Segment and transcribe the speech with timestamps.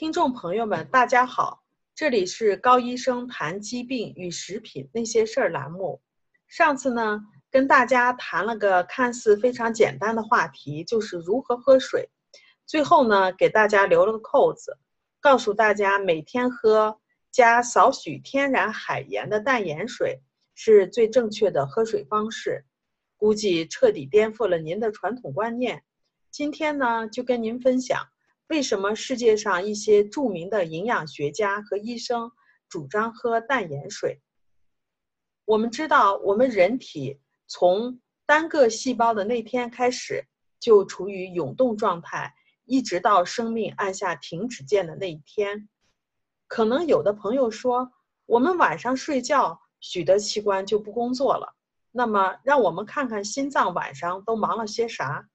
[0.00, 1.62] 听众朋友们，大家好，
[1.94, 6.00] 这里是高医生谈疾病与食品那些事儿栏目。
[6.48, 12.08] 上次呢，跟大家谈了个看似非常简单的话题，就是如何喝水。
[12.64, 14.78] 最后呢，给大家留了个扣子，
[15.20, 16.98] 告诉大家每天喝
[17.30, 20.22] 加少许天然海盐的淡盐水
[20.54, 22.64] 是最正确的喝水方式。
[23.18, 25.84] 估计彻底颠覆了您的传统观念。
[26.30, 28.08] 今天呢，就跟您分享。
[28.50, 32.32] 为什么世界上一些著名的营养学家和医生
[32.68, 34.20] 主张喝淡盐水？
[35.44, 40.26] 我们知道，我们人体从单个细胞的那天开始
[40.58, 42.34] 就处于永动状态，
[42.64, 45.68] 一直到生命按下停止键的那一天。
[46.48, 47.92] 可能有的朋友说，
[48.26, 51.54] 我们晚上睡觉，许多器官就不工作了。
[51.92, 55.28] 那么，让我们看看心脏晚上都忙了些啥？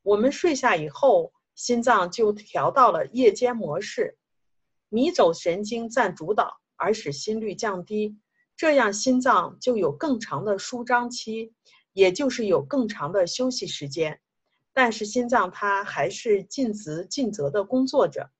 [0.00, 1.34] 我们睡下以后。
[1.56, 4.16] 心脏就调到了夜间模式，
[4.90, 8.18] 迷走神经占主导，而使心率降低，
[8.56, 11.54] 这样心脏就有更长的舒张期，
[11.94, 14.20] 也就是有更长的休息时间。
[14.74, 18.30] 但是心脏它还是尽职尽责的工作着。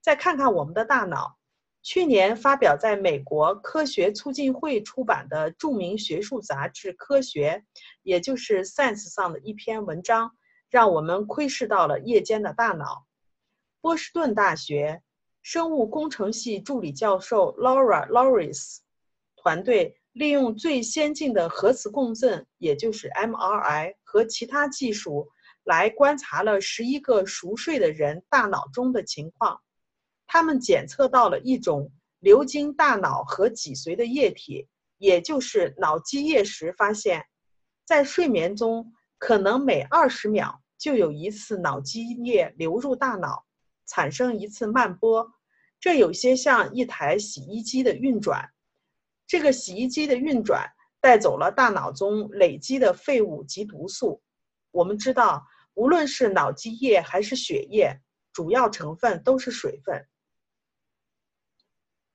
[0.00, 1.36] 再看看我们的大脑，
[1.82, 7.62] 去年发表在美国科学促进会出版的著名学术杂志《科学》，
[8.02, 10.34] 也就是《Science》上的一篇文章。
[10.74, 13.06] 让我们窥视到了夜间的大脑。
[13.80, 15.04] 波士顿大学
[15.40, 18.78] 生物工程系助理教授 Laura Loris
[19.36, 25.28] 团队利用最先进的核磁共振，也就是 MRI 和其他技术，
[25.62, 29.60] 来观察了十一个熟睡的人大脑中的情况。
[30.26, 34.66] 他们检测到了一种流经大脑和脊髓的液体，
[34.98, 37.24] 也就是脑积液时，发现，
[37.84, 40.62] 在睡眠中可能每二十秒。
[40.84, 43.46] 就有一次脑积液流入大脑，
[43.86, 45.32] 产生一次慢波，
[45.80, 48.50] 这有些像一台洗衣机的运转。
[49.26, 54.22] 这个洗衣机的运转带走了大脑中累积的废物及毒素。
[54.72, 57.98] 我们知道，无论是脑积液还是血液，
[58.30, 60.06] 主要成分都是水分。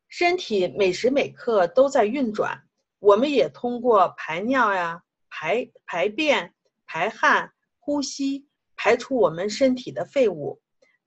[0.09, 2.61] 身体每时每刻都在运转，
[2.99, 6.53] 我们也通过排尿呀、排排便、
[6.85, 8.47] 排汗、呼吸。
[8.81, 10.61] 排出我们身体的废物，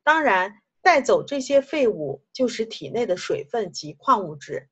[0.04, 4.68] 当然带走这些废物就是体内的水分及矿物质。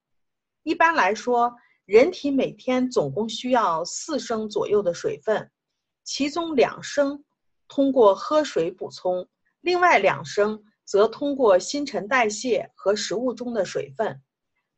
[0.64, 1.56] 一般来说，
[1.86, 5.50] 人体每天总共需要四升左右的水分，
[6.04, 7.24] 其中两升
[7.68, 9.26] 通过喝水补充，
[9.62, 14.20] 另外两升则通过新陈代谢和食物中的水分。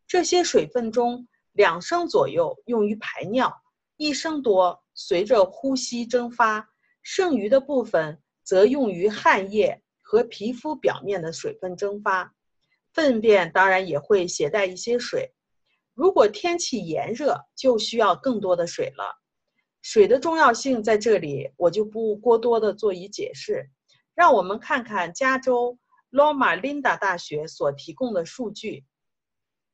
[0.07, 3.53] 这些水分中，两升左右用于排尿，
[3.97, 6.69] 一升多随着呼吸蒸发。
[7.03, 12.35] 剩余的部分则用于汗液和皮肤表面的水分蒸发，
[12.93, 15.35] 粪便当然也会携带一些水。
[15.95, 19.21] 如果天气炎热，就需要更多的水了。
[19.83, 23.69] 水的重要性在这里，我就不过多的做以解释。
[24.15, 25.79] 让我们看看加州
[26.11, 28.85] 罗马琳达大学所提供的数据。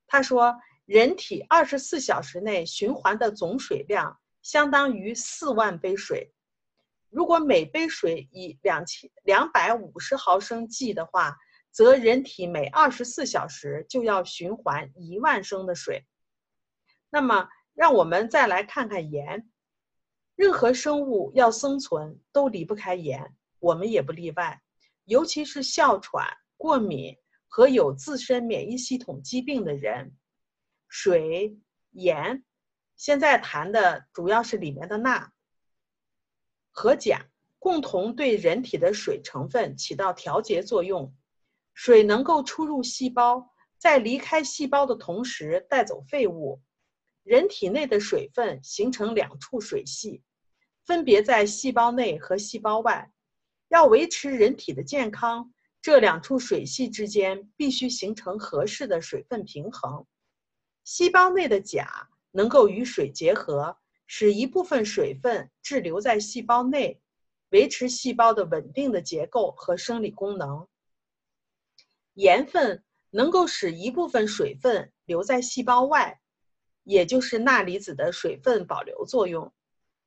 [0.07, 0.57] 他说，
[0.87, 6.33] 人体二十四小时内循环的总水量相当于四万杯水。
[7.11, 11.37] 如果每杯水以两千两百五十毫升计的话，
[11.71, 16.07] 则人体每二十四小时就要循环一万升的水。
[17.11, 19.51] 那么，让我们再来看看盐。
[20.37, 24.61] 任何生物要生存都离不开盐，我们也不例外。
[25.05, 27.17] 尤其是哮喘、过敏
[27.49, 30.15] 和有自身免疫系统疾病的人，
[30.89, 31.59] 水、
[31.93, 32.45] 盐，
[32.97, 35.33] 现在谈的主要是里面的钠。
[36.79, 37.29] 和钾
[37.59, 41.13] 共同对人体的水成分起到调节作用。
[41.75, 46.63] 水能够出入细胞，在离开细胞的同时带走废物。
[47.25, 50.23] 人体内的水分形成两处水系，
[50.87, 53.11] 分别在细胞内和细胞外。
[53.71, 55.53] 要维持人体的健康，
[55.83, 60.07] 这两处水系之间必须形成合适的水分平衡。
[60.85, 63.77] 细胞内的钾能够与水结合。
[64.11, 67.01] 使一部分水分滞留在细胞内，
[67.51, 70.67] 维持细胞的稳定的结构和生理功能。
[72.15, 76.19] 盐分能够使一部分水分留在细胞外，
[76.85, 79.53] 也就是钠离子的水分保留作用，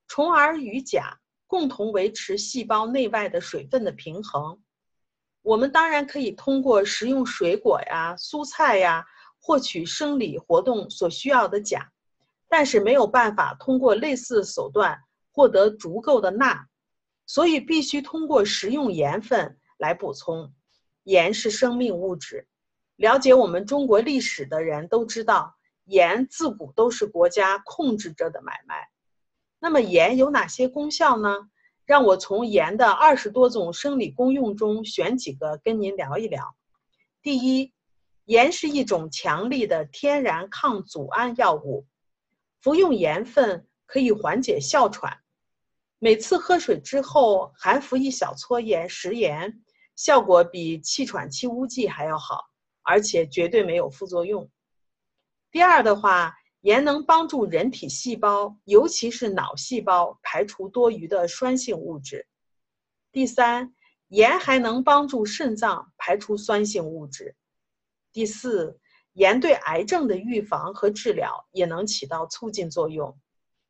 [0.07, 4.61] 从而与钾共同维持细胞内外的水分的平衡。
[5.43, 9.05] 我们当然可以通过食用水果呀、蔬菜呀，
[9.39, 11.91] 获取生理活动所需要的钾。
[12.51, 14.99] 但是没有办法通过类似手段
[15.31, 16.67] 获得足够的钠，
[17.25, 20.53] 所以必须通过食用盐分来补充。
[21.03, 22.49] 盐是生命物质。
[22.97, 25.55] 了解我们中国历史的人都知道，
[25.85, 28.89] 盐自古都是国家控制着的买卖。
[29.57, 31.49] 那么盐有哪些功效呢？
[31.85, 36.53] 让我从盐的二十多种生理功用中选几个跟您聊一聊。
[37.21, 37.71] 第一，
[38.25, 41.85] 盐是一种强力的天然抗组胺药物，
[42.61, 45.17] 服用盐分可以缓解哮喘。
[45.99, 49.61] 每次喝水之后含服一小撮盐食盐，
[49.95, 52.45] 效果比气喘气污剂还要好，
[52.83, 54.49] 而且绝对没有副作用。
[55.51, 56.35] 第二的话。
[56.61, 62.27] 盐能帮助人体细胞，尤其是脑细胞排除多余的酸性物质。
[63.11, 63.73] 第三，
[64.09, 67.35] 盐还能帮助肾脏排出酸性物质。
[68.13, 68.79] 第四，
[69.13, 73.19] 盐对癌症的预防和治疗也能起到促进作用。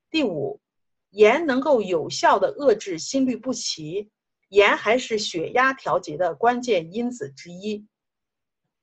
[0.10, 0.62] 第五，
[1.10, 4.12] 盐能够有效的遏制心律不齐，
[4.50, 7.88] 盐还是血压调节的关键因子之一。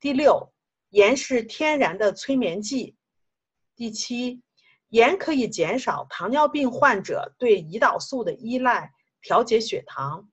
[0.01, 0.53] 第六，
[0.91, 2.97] 盐是天然的催眠剂。
[3.77, 4.43] 第七，
[4.89, 10.29] 盐可以减少糖尿病患者对胰岛素的依赖，调节血糖。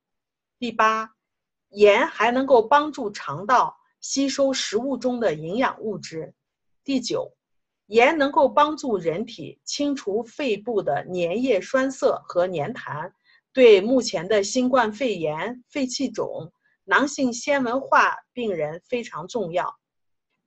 [0.58, 1.14] 第八，
[1.70, 6.36] 盐还能够帮助肠道吸收食物中的营养物质。
[6.84, 7.36] 第九，
[7.88, 13.12] 盐能够帮助人体清除肺部的粘液栓塞和粘痰，
[13.52, 16.54] 对目前的新冠肺炎、肺气肿、
[16.84, 19.76] 囊性纤维化病人非常重要。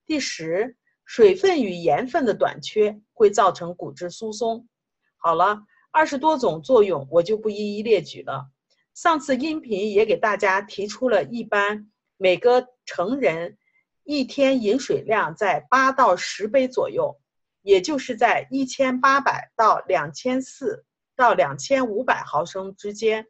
[0.07, 0.77] 第十。
[1.05, 4.69] 水分与盐分的短缺会造成骨质疏松。
[5.17, 8.51] 好了，二十多种作用我就不一一列举了。
[8.93, 13.59] 上次音频也给大家提出了一般每个成人
[14.03, 17.21] 一天饮水量在八到十杯左右，
[17.61, 23.27] 也就是在一千八百到两千四到两千五百毫升之间，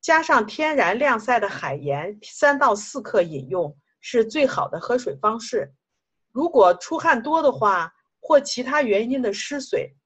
[0.00, 5.74] 加上天然晾晒的海盐三到四克饮用是最好的喝水方式。
[6.30, 9.96] 如果出汗多的话，或其他原因的失水，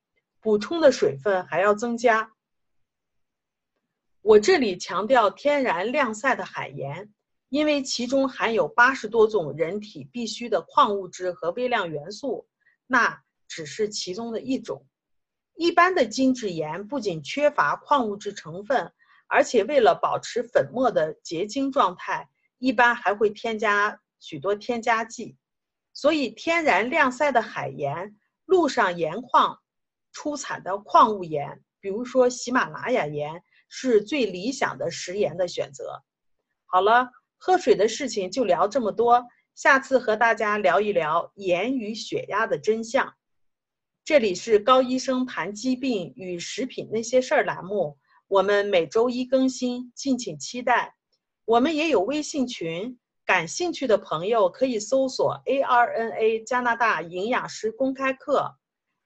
[0.41, 2.33] 补充的水分还要增加。
[4.23, 7.13] 我这里强调天然晾晒的海盐，
[7.51, 12.49] 因为其中含有八十多种人体必需的矿物质和微量元素，
[12.87, 14.87] 那只是其中的一种。
[15.57, 18.93] 一般的精制盐不仅缺乏矿物质成分，
[19.27, 25.37] 而且为了保持粉末的结晶状态，一般还会添加许多添加剂。
[25.93, 29.59] 所以，天然晾晒的海盐、陆上盐矿
[30.13, 36.05] 出产的矿物盐，比如说喜马拉雅盐，是最理想的食盐的选择。
[36.65, 37.11] 好了，
[37.43, 43.15] 喝水的事情就聊这么多，下次和大家聊一聊盐与血压的真相。
[44.05, 47.97] 这里是高医生谈疾病与食品那些事儿栏目，
[48.29, 50.95] 我们每周一更新，敬请期待。
[51.47, 52.99] 我们也有微信群。
[53.25, 58.57] 感兴趣的朋友可以搜索 ARNA 加拿大营养师公开课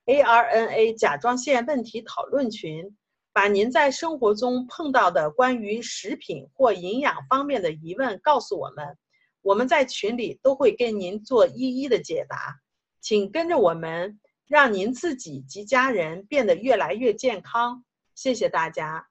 [0.07, 2.97] ，ARNA 甲状腺问题讨论群，
[3.35, 8.97] 把您在生活中碰到的关于食品或营养方面的疑问告诉我们，
[9.43, 12.57] 我们在群里都会跟您做一一的解答。
[13.01, 17.85] 请跟着我们，让您自己及家人变得越来越健康。
[18.15, 19.09] 谢谢大家。